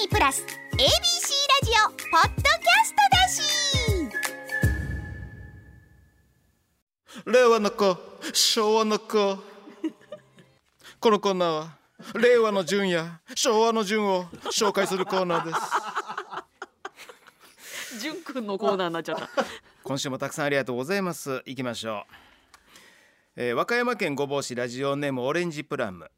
[0.00, 0.86] にプラス ABC ラ
[1.62, 2.48] ジオポッドキャ
[2.84, 3.42] ストだし。
[7.26, 7.98] 令和の子
[8.32, 9.36] 昭和の子。
[11.00, 11.76] このコーナーは
[12.14, 15.60] 令和の順や昭和の順を紹介するコーナーです。
[18.00, 19.28] じゅんくんのコーナーになっちゃった。
[19.82, 21.42] 今週もたくさんありがとうございます。
[21.44, 22.06] 行きましょ
[23.36, 26.10] う、えー和歌山県御坊市ラジオネームオレンジプラム。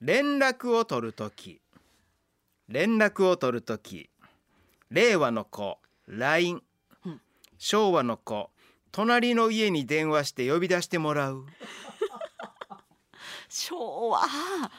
[0.00, 1.60] 連絡を取るとき
[2.68, 4.10] 連絡を取るとき
[4.90, 6.62] 令和の子 LINE、
[7.04, 7.20] うん
[7.58, 8.50] 昭和の子
[8.92, 11.44] 隣の家に電話して呼び出してもらう。
[13.48, 14.20] 昭和。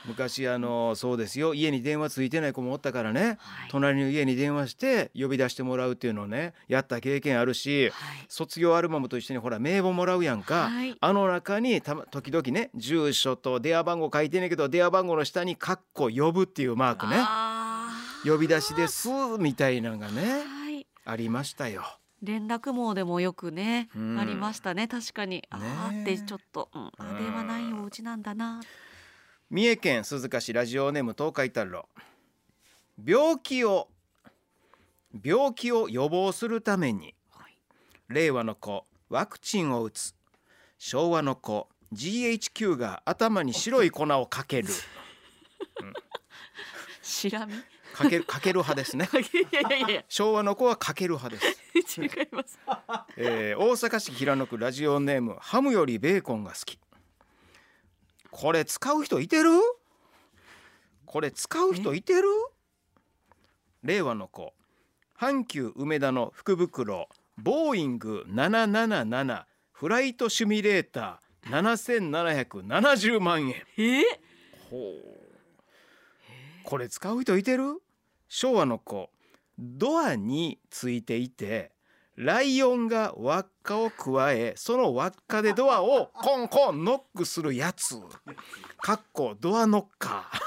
[0.05, 1.53] 昔あのそうですよ。
[1.53, 3.69] 家に電話ついてない子もおったからね、はい。
[3.69, 7.91] 隣の家に電話して呼び出してもらうっていうのをねやった経験あるし、はい。
[8.27, 10.95] 卒業アルバムと一緒にほら名簿もらうやんか、はい。
[10.99, 17.15] あの中にたま時々ね住所と電話番号書いてんねんけど電話番号の下に「カッコ呼ぶ」っていうマークね。
[17.17, 17.58] あ
[18.25, 19.09] 呼び出しです
[19.39, 20.87] みたいなのがーねはい。
[21.05, 21.83] ありましたよ。
[22.21, 24.19] 連絡網でもよくね、うん。
[24.19, 24.87] ありましたね。
[24.87, 27.17] 確かに、あーねってちょっと、うん、あうん。
[27.17, 28.59] 電話ないお家なんだな。
[29.49, 31.87] 三重県鈴鹿市ラジオネーム東海太郎。
[33.03, 33.87] 病気を
[35.23, 37.55] 病気を予防するためにはい。
[38.09, 40.13] 令和の子ワクチンを打つ。
[40.77, 44.67] 昭和の子 GHQ が頭に白い粉をかける。
[47.01, 47.53] しらみ
[47.93, 49.09] かけるかける派ですね。
[49.13, 49.15] い
[49.53, 50.03] やいやいやいや。
[50.07, 52.59] 昭和の子はかける派です、 違います。
[53.17, 56.79] えー大阪市平野区ラジオネームハムよりベーコンが好き。
[58.31, 59.51] これ使う人いてる？
[61.05, 62.27] これ使う人いてる？
[63.83, 64.53] 令和の子。
[65.19, 67.09] 阪急梅田の福袋。
[67.37, 71.49] ボーイング777フライトシミュレーター。
[71.49, 73.55] 7770万円。
[73.77, 74.01] え？
[74.01, 74.03] ー、
[74.69, 75.28] ほう
[76.69, 77.81] これ使う人いてる？
[78.27, 79.09] 昭和の子。
[79.57, 81.71] ドアについていて
[82.15, 87.99] ライオンが輪っかをくわえその輪っかでドアをコンコンノックするやつ。
[88.83, 90.39] かっこドアノッカー。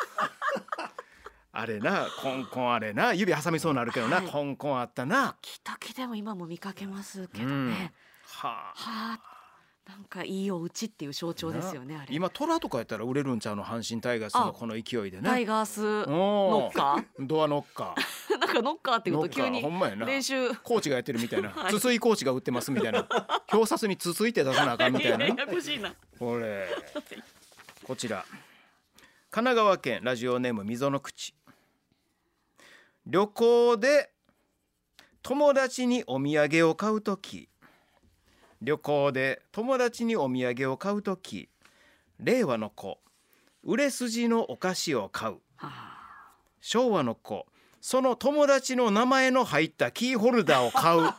[1.51, 4.27] あれなコンコンあれな指挟みそうになるけどな、はい。
[4.29, 5.35] コンコンあったな。
[5.43, 7.71] 北木でも今も見かけますけどうん。
[7.71, 7.93] ね、
[8.27, 8.53] はあ。
[8.77, 9.32] はあ
[9.89, 12.15] なんかいいお家っていう象徴ですよねあれ。
[12.15, 15.23] 今トラとかやったら売れるんちゃうの阪神タイガースのあこの勢いでね。
[15.25, 18.35] タイガースノッカドアノッカー。
[18.37, 20.07] ー なんかノッカーって言うと急にほんまやな。
[20.07, 20.55] 練習。
[20.55, 21.75] コーチがやってるみたいな、 はい。
[21.75, 23.09] 筒井コーチが売ってますみたいな。
[23.53, 25.27] 表札に筒井って出さなあかんみたいな。
[25.27, 25.93] ややこしいな。
[26.19, 26.69] これ。
[27.83, 28.25] こちら。
[29.31, 31.35] 神奈川県ラジオネーム溝の口。
[33.05, 34.13] 旅行で
[35.23, 37.49] 友達にお土産を買うとき
[38.63, 41.49] 旅行で友達にお土産を買うとき
[42.21, 43.01] 令和の子
[43.65, 45.39] 売れ筋のお菓子を買う。
[45.57, 45.69] は
[46.61, 47.47] 昭和の子
[47.81, 51.01] その友達の名前の入ったキーホルダーを買う。
[51.03, 51.17] あっ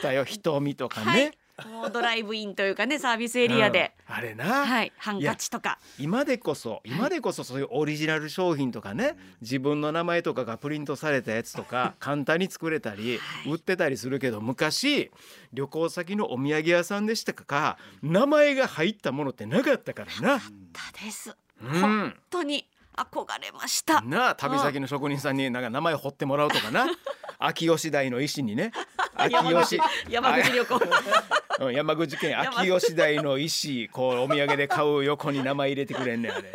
[0.00, 4.14] たよ瞳とかね、はいもうドライブインというかねサービスエリアで、うん。
[4.14, 4.92] あれな、はい。
[4.96, 5.78] ハンカチとか。
[5.98, 15.10] 今でこそ今でこそそういうオリジナル商品とかね、自分の名前とかがプリントされたやつとか簡単に作れたり、売ってたりするけど昔
[15.52, 20.40] 旅行先のお土産屋さんでしたか名前が入ったものってなかったからな。
[20.40, 21.80] たです、うん。
[21.80, 22.68] 本当に
[22.98, 24.00] 憧れました。
[24.02, 26.86] なあ旅先の職人さんになんか名前彫ってもらうとかな。
[27.38, 28.72] 秋吉台の石にね。
[29.14, 29.80] 秋吉。
[30.08, 30.80] 山口旅行。
[31.66, 36.52] うん山口県秋吉台の石こうお土産で買う横に名前入れてくれんねんあれ。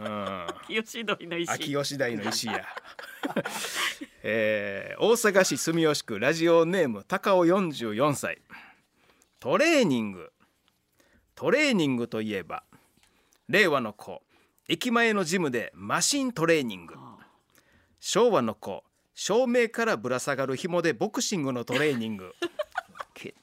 [0.00, 0.46] うん。
[0.68, 2.64] 吉鳥の石秋吉台の石や、
[4.22, 8.40] えー大阪市住吉区ラジオネーム高尾44歳。
[9.40, 10.32] トレーニング。
[11.34, 12.62] トレーニングといえば
[13.48, 14.22] 令和の子
[14.72, 16.94] 駅前のジムでマシントレーニング。
[18.00, 22.32] 昭和の子照明からぶら下がる紐でボクシングのトレーニング。
[23.12, 23.34] け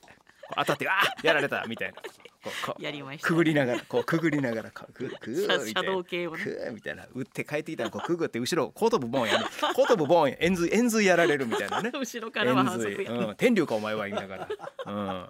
[0.57, 1.97] 当たってあやられたみたいな。
[2.79, 6.03] やりましたくぐりながらこうくぐりながらこうくみたいな。
[6.03, 6.43] 系をね。
[6.43, 7.05] くーみたいな。
[7.13, 9.45] 打って帰ってきたらこうくぐって後ろ後頭部ボンやる
[9.75, 11.91] 後頭部ボンや円髄円髄やられるみたいなね。
[11.93, 14.49] 後ろからは反則や、うん、天竜かお前は言いながら、
[14.87, 15.29] うん。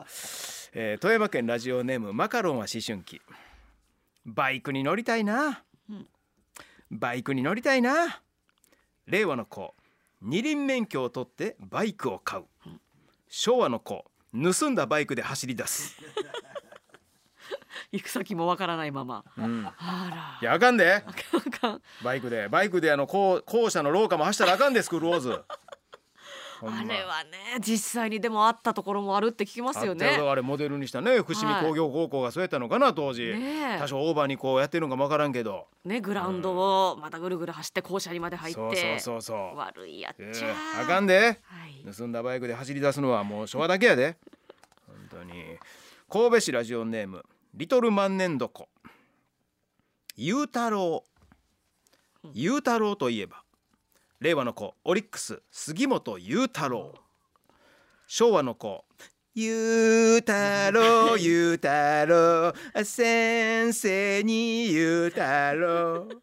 [0.75, 3.21] えー富山県ラジオネームマカロンは思春期。
[4.25, 5.57] バイクに乗りたいな、うん
[6.91, 8.21] バイクに乗りたいな。
[9.05, 9.73] 令和の子
[10.21, 12.43] 二輪免許を取ってバイクを買う、
[13.27, 15.97] 昭和の子盗んだバイクで走り出す、
[17.91, 19.23] 行く先もわからないまま。
[19.37, 21.03] うん、あいやあかんで。
[22.03, 25.43] バイクでバイクであの校校舎の廊下も走ったらあかんでスクールウォーズ
[26.61, 30.17] あれはね実際にでもあったところもあるって聞きますよね。
[30.17, 33.79] よあれモデルにしたね伏見工業高校がそうやったのかな当時、ねえ。
[33.79, 35.67] 多少オーバーにこうやってるのかもわからんけど。
[35.85, 39.57] ねグラウンドをまたぐるぐる走って校舎にまで入ってそうそうそうそう。
[39.57, 40.83] 悪いやっえちゃー。
[40.83, 41.39] あかんで。
[41.43, 41.95] はい。
[41.95, 44.17] 盗んだバイクで走り出すのはもう昭和だけやで。
[44.87, 45.57] 本当に。
[46.09, 47.23] 神戸市ラジオネーム
[47.53, 48.65] リトル万年床
[50.15, 52.27] ゆうたろう。
[52.33, 53.43] ゆうたろうといえば
[54.19, 56.93] 令和の子オリックス杉本裕太郎。
[58.07, 58.83] 昭和の子
[59.33, 66.21] ゆうたろうゆうたろう先生にゆうたろう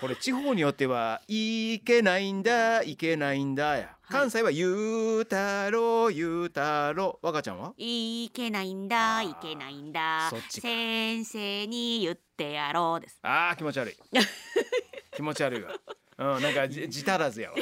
[0.00, 3.96] これ地方によってはいけないんだいけないんだや。
[4.08, 7.74] 関西はゆうたろうゆうたろう若ちゃんは？
[7.76, 10.30] いけないんだいけないんだ。
[10.48, 13.18] 先生に言ってやろうです。
[13.22, 13.96] あー気持ち悪い。
[15.16, 15.70] 気持ち悪いわ
[16.20, 17.56] うんなんかじじたらずやわ。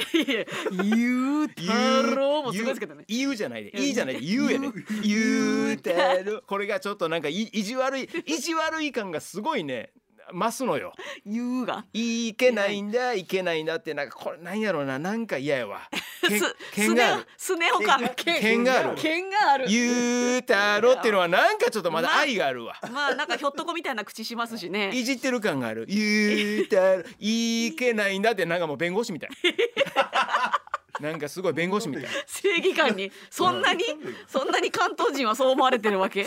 [0.83, 3.05] 言うたろうもすごいですけどね。
[3.07, 4.69] 言うじゃないでいいじゃないで言うやね
[5.01, 5.91] 言うた
[6.23, 9.91] ろこれがちょっとなんかい意地悪い意地悪い感がすごいね
[10.33, 10.93] 増すのよ。
[11.25, 11.85] 言うが。
[11.93, 15.89] いけないんだいけないんだってなんかこれなんやろうななんか嫌やわ。
[16.73, 17.27] 剣がある。
[17.37, 18.95] スネ夫感剣がある。
[18.95, 19.67] 剣がある。
[19.67, 22.75] 言うたろっていうのはなんかちょっとまだ愛があるわ。
[22.91, 24.91] まあなんかひょっとこみたいな口しますしね。
[24.93, 25.85] いじってる感がある。
[25.87, 31.09] 言うたろいけないんだってなんかもう弁護士みたいな。
[31.15, 33.83] んかすごい弁護士みたい正義感にそんなに
[34.27, 36.25] そんなに関東人はそう思われてるわけ？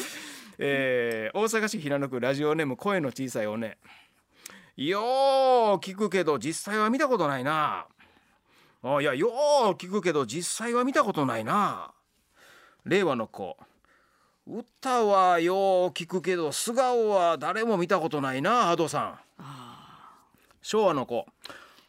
[0.65, 3.79] えー大阪市平野区ラジオネーム声の小さいおね。
[4.77, 5.03] よう
[5.79, 7.87] 聞くけど実際は見たことないな。
[8.85, 9.31] あいやよう
[9.73, 11.91] 聞くけど実際は見たことないな。
[12.85, 13.57] 令和の子。
[14.47, 15.57] 歌はよう
[15.89, 19.19] 聞くけど素顔は誰も見たことないなアドさん。
[20.63, 21.27] 昭和の子。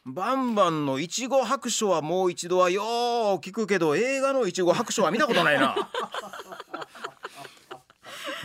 [0.05, 2.85] バンバンのいちご白書はもう一度はよう
[3.37, 5.75] 聞くけど映画のいちご白書は見たことないな、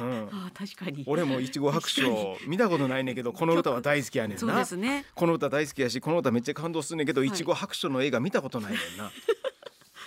[0.01, 1.05] ああ確かに。
[1.07, 4.59] 俺もいちご白書見たことないねんけど この歌は大好きやねんな。
[4.59, 5.05] ですね。
[5.15, 7.29] この歌大好きやしこの歌めっちゃ感動すんねんけど、はい。
[7.29, 9.11] いちご白書の映画見たことないねんな。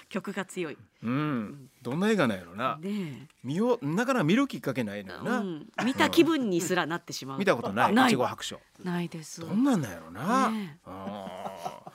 [0.09, 0.77] 曲が強い。
[1.03, 1.69] うん。
[1.81, 2.77] どんな映画なんやろな。
[2.81, 7.39] ね見ようなかなか見るきっかけないのえ、よな、うん、見た気分にすらなってしまう。
[7.39, 8.07] 見たことないない。
[8.07, 8.59] いちご白書。
[8.83, 9.39] ないです。
[9.39, 10.79] どんなんなんやろな、ねえ。
[10.85, 11.91] あー。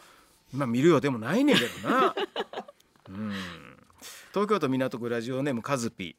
[0.54, 2.14] 今見るよでもないねんけどな。
[3.10, 3.32] うん。
[4.32, 6.16] 東京都港区ラジオネームカズピ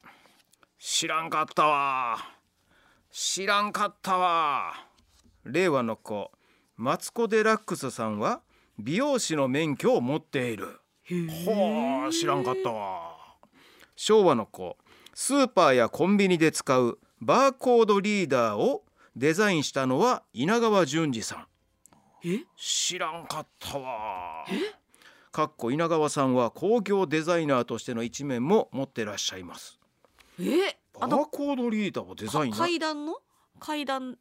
[0.80, 2.18] 知らんかったわ。
[3.12, 4.74] 知らんかったわ。
[5.44, 6.32] 令和の子
[6.76, 8.42] マツコ・デラックスさんは
[8.78, 10.80] 美容師の免許を持っている。
[11.46, 13.16] ほう知らんかったわ。
[13.96, 14.78] 昭和の子
[15.16, 18.84] スーパーやコンビニで使うバーコードリーダーを
[19.16, 21.48] デザインしたのは稲川淳二さん。
[22.24, 22.42] え？
[22.56, 24.46] 知らんかったわ。
[25.32, 29.80] かっこ稲川さんは工業デザイナーとしての一面も持ってらっしゃいます
[30.40, 33.16] えあのバーコードリーダーをデザインな階段の？
[33.60, 34.18] 階段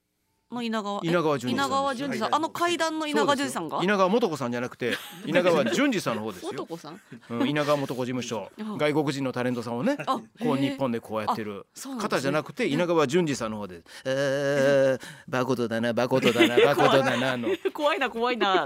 [0.50, 1.00] の稲川？
[1.04, 2.34] え稲川淳二さん稲川淳二さん。
[2.34, 3.82] あの階段の稲川淳二さんが？
[3.82, 4.94] 稲川素子さんじゃなくて
[5.26, 7.00] 稲川淳二さんの方ですよ、男さん？
[7.30, 8.50] うん、稲川素子事務所。
[8.58, 11.66] あ外国人のタレントさんをねあこう日本でこうやってる
[12.00, 17.48] 方じゃなくて稲川淳二さんの方で「えー、バコトだなバコトだなバコトだな」の。
[17.72, 18.64] 怖いな怖いな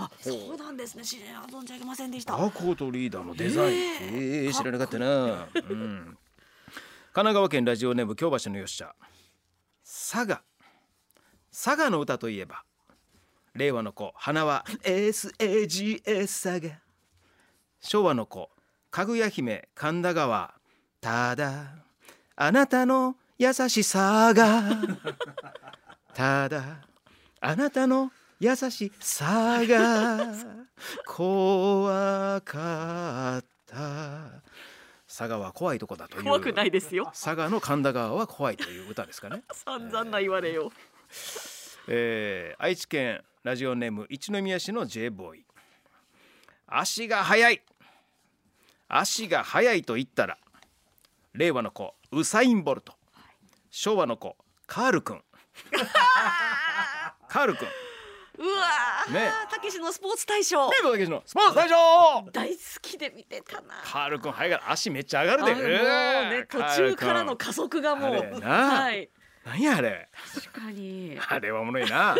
[0.00, 1.02] あそうなんですね。
[1.02, 2.36] 知ら存じ上げませんでした。
[2.36, 3.76] バーコードリーダーのデザイン。
[3.76, 6.16] ええ知らなかったな、うん、神
[7.12, 8.94] 奈川県ラジオネーム京橋のよっしゃ。
[9.84, 10.42] 佐賀
[11.50, 12.62] 佐賀の歌といえば
[13.54, 16.78] 令和の子花は SAGS 佐賀
[17.80, 18.50] 昭和の子
[18.90, 20.54] かぐや姫神田川。
[21.00, 21.74] ただ
[22.36, 24.62] あなたの優しさが。
[26.14, 26.62] ただ
[27.40, 30.32] あなたの優しさが
[31.04, 34.42] 怖かった。
[35.08, 36.24] 佐賀は怖いとこだという。
[36.24, 37.06] 怖くないですよ。
[37.06, 40.70] 佐賀の神田川は怖いという歌ですかね、 散々な言われよ。
[41.88, 45.44] えー愛知県ラジオネーム一宮市の J ボーイ。
[46.68, 47.62] 足が速い。
[48.86, 50.38] 足が速いと言ったら
[51.32, 52.94] 令和の子ウサイン・ボルト。
[53.70, 54.36] 昭和の子
[54.68, 55.24] カールくん。
[57.28, 57.68] カールくん
[58.38, 59.30] うわーね。
[59.50, 60.70] たけしのスポーツ大賞。
[60.70, 61.74] デートたけしのスポーツ大賞。
[62.32, 63.74] 大好きで見てたな。
[63.84, 65.52] カールくん速いから足めっちゃ上がるで。
[65.52, 69.10] あもうね途中からの加速がもうはい。
[69.44, 70.08] 何やあれ。
[70.34, 71.18] 確かに。
[71.28, 72.16] あれはおもろいな。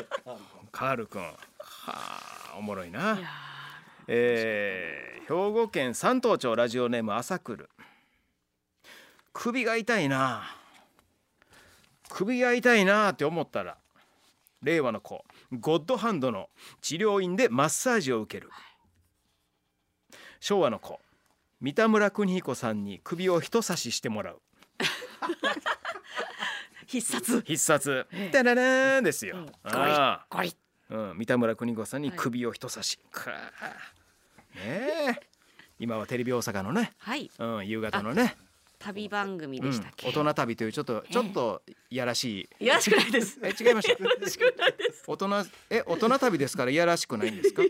[0.72, 1.34] カールくんは
[1.68, 3.18] あおもろいな。
[4.08, 7.70] えー兵庫県山東町ラジオネーム朝来る。
[9.32, 10.56] 首が痛いな。
[12.08, 13.76] 首が痛いなって思ったら
[14.62, 16.48] 令和の子ゴッドハンドの
[16.80, 18.50] 治療院でマッサージを受ける。
[20.40, 21.00] 昭和の子
[21.60, 24.40] 三田村邦彦さんに首を一差ししてもらう。
[26.86, 27.42] 必殺。
[27.42, 28.06] 必殺。
[28.12, 28.30] ええ。
[28.30, 29.52] ダララですよ、うん。
[29.64, 30.56] あゴリ
[30.88, 33.30] うん、三田村邦彦さんに首を一差し、か
[33.60, 33.66] あ
[34.56, 35.26] ねえ。
[35.78, 37.30] 今はテレビ大阪のね、はい。
[37.38, 38.36] うん、夕方のね、
[38.80, 42.64] 旅番組うんでしたっけ、大人旅というちょっとちょっといやらしい。
[42.64, 43.38] いやらしくないです。
[43.42, 45.04] え違いましたいやらしくないです。
[45.06, 45.28] 大人
[45.68, 47.62] え大人旅ですからいやらしくないんですか？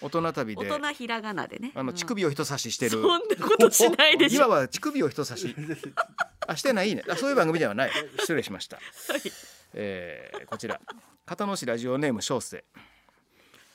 [0.00, 0.70] 大人旅で。
[0.70, 1.72] 大人ひらがなでね。
[1.74, 1.94] あのうん。
[1.94, 4.46] 乳首を人差ししてる、そんなことしないでしょ。
[4.46, 5.54] 今は乳首を人差し。
[6.46, 7.04] あしてないね。
[7.10, 7.90] あそういう番組ではない。
[8.20, 8.78] 失礼しました、
[9.74, 10.80] えーこちら。
[11.26, 12.64] 片野市ラジオネーム小生。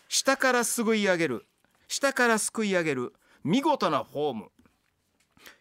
[0.09, 1.45] 下からすくい上げる。
[1.87, 3.13] 下からすくい上げる。
[3.43, 4.51] 見事なフォーム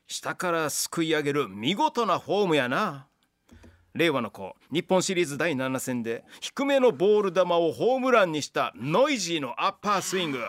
[0.06, 3.06] 下からすくい上げる見事なフォームやな。
[3.94, 10.40] 令和の子日本シリーズ第7戦で低めのボール球をホームランにしたノイジーのアッパースイング。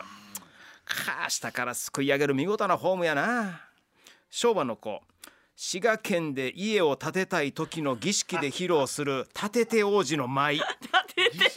[0.85, 3.61] か下からすくい上げる見事なフォームやな。
[4.29, 5.01] 昭和の子
[5.55, 10.59] 滋賀県で家を建てたい時の儀式で披露する建てて王子の舞。
[11.15, 11.51] 建てて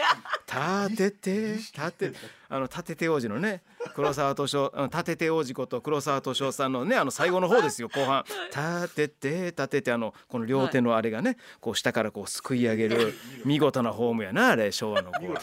[0.50, 1.54] 建て
[2.48, 3.62] あの建てて王子のね
[3.94, 8.24] 黒沢敏夫あの建てて王子こと黒沢敏夫さんのねあの最後の方ですよ後半。
[8.52, 13.14] 建てて建ててあのこの両手のあれがねこう下からこうすくい上げる
[13.44, 15.34] 見事なフォームやなあれ昭和のフォ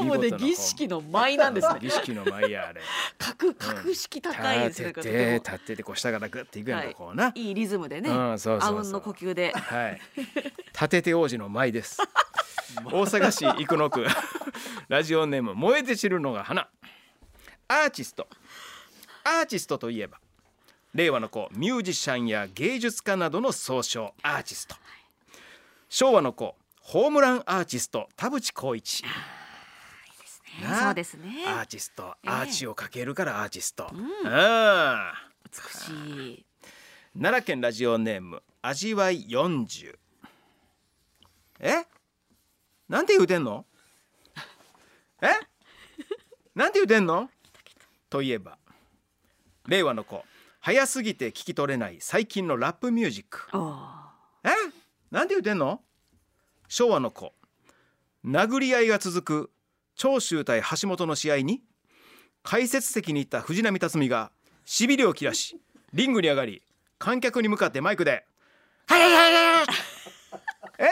[0.00, 0.18] ーム。
[0.18, 1.78] で儀式の舞なんですね。
[1.80, 2.80] 儀式の舞やあれ。
[3.18, 6.94] 格格式高いですね立てとて立っててこう下からグッていくやんかはい。
[6.94, 8.10] こうな、いいリズムでね。
[8.10, 8.78] うんそうそうそう。
[8.78, 9.52] あうんの呼吸で。
[9.52, 10.00] はい。
[10.72, 11.98] 立てて王子の舞です。
[12.84, 14.06] 大阪市生野区
[14.88, 16.68] ラジオネーム燃えて散るのが花。
[17.68, 18.28] アーティスト。
[19.24, 20.18] アーティストといえば
[20.94, 24.76] 令和の子ミュージシャンや芸術家などの総称アーティスト。
[25.88, 29.04] 昭和の子ホームランアーティスト田淵光一。
[30.60, 31.44] なそうですね。
[31.46, 32.14] アーティスト。
[32.24, 32.30] ええ。
[32.30, 34.26] アーチをかけるからアーティスト、ん。
[34.26, 36.46] ああ美しい。
[37.14, 39.96] 奈良県ラジオネーム味わい40
[41.60, 41.86] え？
[42.88, 43.64] なんて言うてんの？
[45.22, 45.28] え？
[46.54, 47.30] なんて言うてんの？
[48.10, 48.58] といえば
[49.66, 50.24] 令和の子
[50.60, 53.48] 早すぎて聞き取れない最近のラップミュージック。
[54.44, 54.50] え？
[55.10, 55.80] なんて言うてんの？
[56.68, 57.32] 昭和の子
[58.24, 59.50] 殴り合いが続く
[59.94, 61.62] 長州対橋本の試合に
[62.42, 64.32] 解説席に行った藤波辰巳が
[64.64, 65.60] しびれを切らし
[65.92, 66.62] リングに上がり
[66.98, 68.24] 観客に向かってマイクで
[68.88, 69.66] 「はいはいはいはいはい。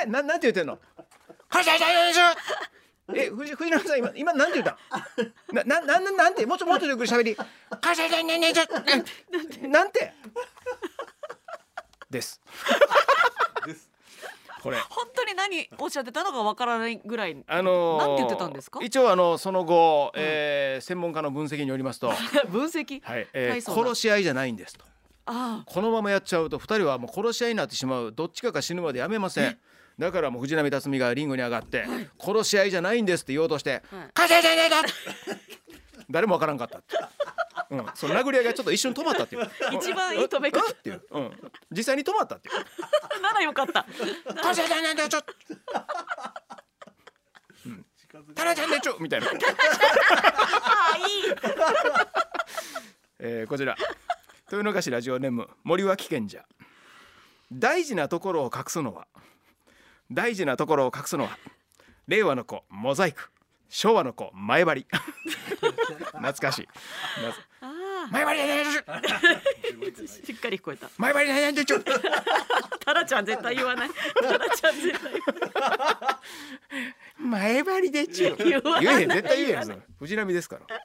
[0.05, 0.07] え？
[0.07, 0.79] ななんて言ってんの？
[1.49, 2.37] はいはいはいはいはい
[3.15, 4.79] え藤藤波さん今今なんて言った？
[5.53, 6.45] なななななんて？
[6.47, 7.35] もうちょもうちょっとゆっくり喋り。
[7.35, 10.13] はいはいはいはいはいなんて？
[12.11, 12.41] です。
[14.63, 14.77] これ。
[14.91, 17.37] 本当に何おっしゃってたのかわからないぐらい。
[17.47, 18.81] あのーなんて言ってたんですか？
[18.83, 22.13] 一応あのその後、えー専門家の分析によりますと、
[22.51, 23.01] 分析？
[23.03, 24.85] はいえー殺し合いじゃないんですと。
[25.27, 28.13] あこのままやっちゃうと2人はもう殺し合いになってしまう。
[28.13, 29.59] どっちかが死ぬまでやめません
[30.01, 31.85] だからもう藤波辰巳がリングに上がって、
[32.19, 34.77] 殺し合いじゃないんですって言おうとしてあ、はい「殺し合いじゃないだ!」
[36.11, 36.97] 誰もわからんかったって。
[37.69, 39.49] うん、その殴り合いがちょっと一瞬止まったっていう。
[39.77, 40.65] 一番いい止め方。
[40.65, 40.73] うん。
[40.73, 42.55] っていう、うん、実際に止まったっていう。
[43.23, 43.87] ならよかった
[44.43, 45.23] 「殺し合いじゃんだよちょ
[48.35, 49.29] タラちゃんでちょ」みたいな。
[49.29, 49.31] あ
[50.97, 51.33] いい。
[53.21, 53.77] えーこちら。
[54.47, 56.45] 豊中市ラジオネーム森脇賢者
[57.53, 59.07] 大事なところを隠すのは
[60.11, 61.39] 大事なところを隠すのは
[62.07, 63.31] 令和の子モザイク
[63.71, 64.87] 昭和の子前張り。
[66.11, 66.69] 懐かしい。
[68.11, 68.41] 前張り
[70.09, 70.91] しっかり聞こえた。
[70.99, 71.81] 前張りでちょ
[72.85, 73.91] タラちゃん絶対言わない。
[74.21, 75.23] タラちゃん絶対言
[75.63, 77.29] わない。
[77.29, 80.83] 前張りでちょ言えへん絶対言えへん藤波ですから、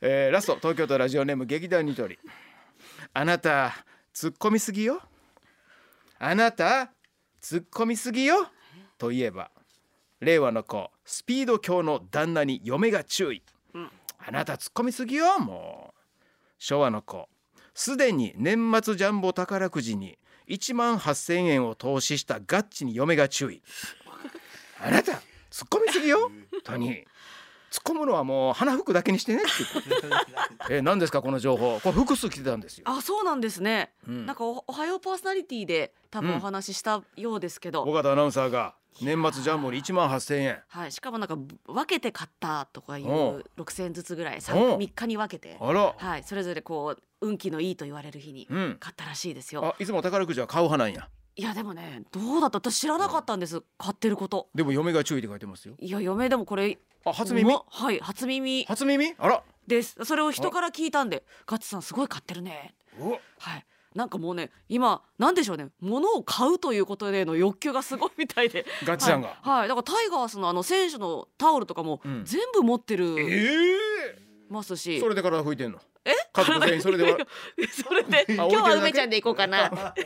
[0.00, 2.20] えーラスト東京都ラジオネーム劇団ニトリ。
[3.12, 3.84] あなた
[4.14, 5.02] 突っ込みすぎよ。
[6.20, 6.92] あなた
[7.40, 8.48] 突っ込みすぎよ。
[8.98, 9.50] といえば
[10.20, 13.42] 令和の子スピード強の旦那に嫁が注意、
[13.74, 16.00] うんあなた突っ込みすぎよもう。
[16.58, 17.28] 昭和の子
[17.74, 20.18] すでに年末ジャンボ宝くじに
[20.48, 23.62] 1万8,000円を投資したガッチに嫁が注意。
[24.82, 25.12] あなた
[25.50, 26.30] 突っ込みすぎよ。
[26.50, 27.06] 本当に。
[27.70, 29.50] 突っ込むのはもう鼻吹くだけにしてねって
[29.88, 30.00] 言っ
[30.68, 31.78] てえ何ですかこの情報。
[31.80, 32.84] これ複数来てたんですよ。
[32.88, 34.26] あそうなんですね、うん。
[34.26, 36.36] なんかおおはようパーソナリティで多分うん。
[36.36, 40.58] お話ししたようですけど、尾形アナウンサーが年末ジャンボに1万8,000円。
[40.68, 43.44] はい、しかもなんかぶ分けて買ったとかいおう。
[43.56, 45.94] 6,000円ずつぐらいお 3, 3日に分けて、あら。
[45.96, 48.76] はい、それぞれこう運気のいいと言われる日にうん。
[48.80, 49.64] 買ったらしいですよ。
[49.64, 51.08] あいつも宝くじは買う派なんや
[51.40, 52.58] いやでもねどうだった？
[52.58, 54.48] 私知らなかったんです、買ってること。
[54.54, 55.74] でも嫁が注意って書いてますよ。
[55.78, 57.48] いや嫁でもこれあ初耳？
[57.50, 58.64] うまはい初耳。
[58.66, 59.14] 初耳？
[59.18, 59.42] あら。
[59.66, 59.96] です。
[60.04, 62.74] それを人から聞いたんでガッツさんすごい買ってるね。
[63.00, 63.18] うわ。
[63.38, 63.64] はい。
[63.94, 65.68] なんかもうね今なんでしょうね。
[65.80, 68.66] 物を買うということでの欲求がすごいみたいで。
[68.84, 69.68] ガッチさんが、はい、はい。
[69.68, 72.22] だからタイガースのあの選手のタオルとかもうん。
[72.26, 74.18] 全部持ってるえ
[74.50, 75.78] ますし、えそれで体拭いてんの？
[76.04, 76.12] え？
[76.40, 77.18] 家族全員それでは。
[77.88, 79.68] それで今日は梅ちゃんで行こうかな。
[79.68, 80.02] 今日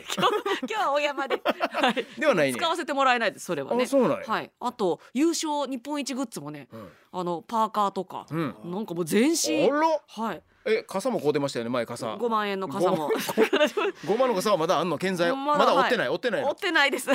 [0.67, 2.57] 今日は大山で、はい、ではないね。
[2.57, 3.83] 使わせてもらえないですそれはね。
[3.83, 4.23] あそうなんや。
[4.25, 4.51] はい。
[4.59, 6.89] あと優勝日本一グッズもねうん。
[7.11, 8.55] あのパーカーとか、うん。
[8.65, 9.69] なんかもう全身。
[9.69, 10.41] はい。
[10.67, 12.15] え傘も買うてましたよね前傘。
[12.15, 13.09] 5万円の傘も。
[13.11, 15.31] 5万の傘はまだあんの健在？
[15.35, 16.07] まだ折ってない？
[16.09, 17.09] 折ってない追のってないです。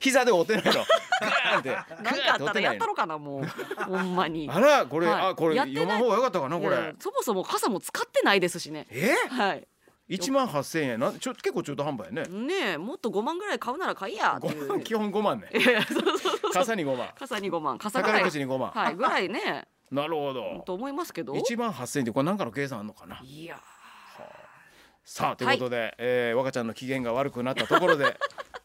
[0.00, 0.72] 膝で折ってないの？
[1.52, 1.86] なんか
[2.32, 3.84] あったらやったろかなもう。
[3.84, 4.48] ほんまに。
[4.50, 5.26] あらこれ、はい。
[5.26, 6.94] あこれ読まん方がよかったかなこれ。
[6.98, 8.86] そもそも傘も使ってないですしね。
[8.90, 9.14] え？
[9.28, 9.66] はい。
[10.08, 11.00] 一万八千円。
[11.00, 12.22] なんちょ結構中途半端やね。
[12.28, 14.36] ねえもっと5万ぐらい買うなら買いや。
[14.36, 14.80] っていう。
[14.84, 15.48] 基本五万ね。
[15.52, 16.52] いやいやそうそうそう。
[16.52, 17.10] 傘に五万。
[17.18, 17.78] 傘に5万。
[17.78, 18.70] 傘ぐらい宝くじに五万。
[18.70, 19.66] はいぐらいね。
[19.90, 20.62] なるほど。
[20.66, 21.34] と思いますけど。
[21.34, 23.20] 一万八千円ってこれ何かの計算あんのかな？
[23.24, 23.60] いや
[25.04, 28.16] さあということで、えー若ちゃんの機嫌が悪くなったところで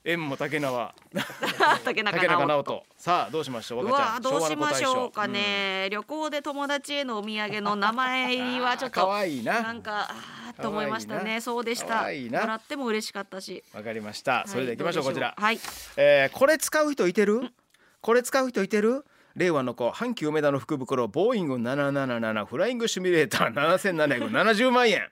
[0.03, 0.95] 縁も竹縄。
[1.85, 2.83] 竹中直直人。
[2.97, 9.61] さあどうしましょううわどうしましょうか昭和のね、旅行で友達へのお土産の名前はちょっ可と愛いな。
[9.61, 11.39] なんかあーと思いましたね。
[11.39, 12.03] そうでした。
[12.03, 13.63] もらっても嬉しかったし。
[13.73, 14.43] わかりました。
[14.47, 15.59] それでは行きましょう、はいこちら、はい。
[15.97, 17.53] えーこれ使う人いてる？
[18.01, 19.05] これ使う人いてる？
[19.35, 25.09] 令和の子阪急梅田の福袋ボーイング777フライングシミュレーター7770万円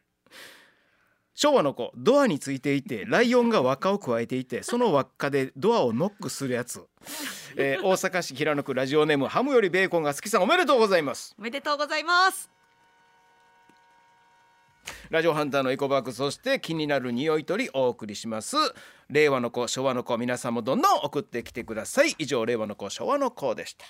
[1.41, 6.84] 昭和の子ドアについていてライオンが輪っかを加えていてその輪っかでドアをノックするやつ、
[7.55, 11.34] えー大阪市平野区ラジオネームハムよりベーコンが好きさんおめでとうございます。
[11.39, 12.50] おめでとうございます。
[15.10, 18.58] ラジオハンターのエコバッグそして気になる匂い取りお送りします。
[19.10, 22.15] 令和の子昭和の子皆さんもどんどん送ってきてください。
[22.17, 23.86] 以上令和の子昭和の子でした